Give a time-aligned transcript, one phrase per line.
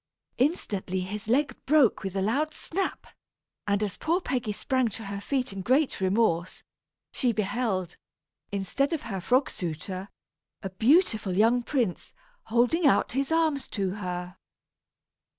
[0.39, 3.05] Instantly his leg broke with a loud snap;
[3.67, 6.63] and, as poor Peggy sprang to her feet in great remorse,
[7.11, 7.97] she beheld,
[8.51, 10.09] instead of her frog suitor,
[10.63, 14.37] a beautiful young prince, holding out his arms to her!